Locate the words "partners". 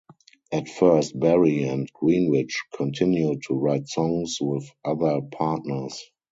5.31-6.03